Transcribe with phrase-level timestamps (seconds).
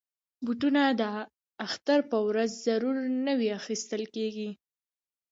[0.45, 1.01] بوټونه د
[1.65, 2.95] اختر په ورځ ضرور
[3.27, 4.49] نوي اخیستل کېږي.